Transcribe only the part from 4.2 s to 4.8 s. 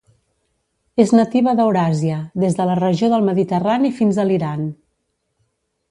l'Iran.